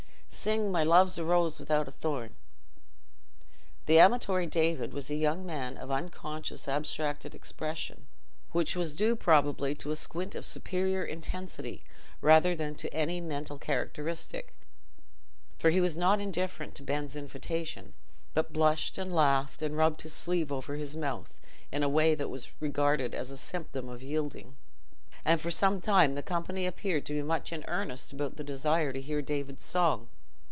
"Sing 0.33 0.71
'My 0.71 0.81
loove's 0.83 1.19
a 1.19 1.23
roos 1.25 1.59
wi'out 1.59 1.87
a 1.87 1.91
thorn.'" 1.91 2.33
The 3.85 3.99
amatory 3.99 4.47
David 4.47 4.91
was 4.91 5.11
a 5.11 5.15
young 5.15 5.45
man 5.45 5.77
of 5.77 5.91
an 5.91 5.97
unconscious 6.05 6.67
abstracted 6.67 7.35
expression, 7.35 8.07
which 8.51 8.75
was 8.75 8.91
due 8.93 9.15
probably 9.15 9.75
to 9.75 9.91
a 9.91 9.95
squint 9.95 10.33
of 10.33 10.43
superior 10.43 11.03
intensity 11.03 11.83
rather 12.21 12.55
than 12.55 12.73
to 12.75 12.91
any 12.91 13.21
mental 13.21 13.59
characteristic; 13.59 14.55
for 15.59 15.69
he 15.69 15.79
was 15.79 15.95
not 15.95 16.19
indifferent 16.19 16.73
to 16.73 16.81
Ben's 16.83 17.15
invitation, 17.15 17.93
but 18.33 18.51
blushed 18.53 18.97
and 18.97 19.13
laughed 19.13 19.61
and 19.61 19.77
rubbed 19.77 20.01
his 20.01 20.13
sleeve 20.13 20.51
over 20.51 20.73
his 20.75 20.97
mouth 20.97 21.39
in 21.71 21.83
a 21.83 21.89
way 21.89 22.15
that 22.15 22.29
was 22.29 22.49
regarded 22.59 23.13
as 23.13 23.29
a 23.29 23.37
symptom 23.37 23.87
of 23.87 24.01
yielding. 24.01 24.55
And 25.23 25.39
for 25.39 25.51
some 25.51 25.79
time 25.79 26.15
the 26.15 26.23
company 26.23 26.65
appeared 26.65 27.05
to 27.07 27.13
be 27.13 27.21
much 27.21 27.53
in 27.53 27.63
earnest 27.67 28.11
about 28.11 28.37
the 28.37 28.43
desire 28.43 28.91
to 28.91 29.01
hear 29.01 29.21
David's 29.21 29.65
song. 29.65 30.07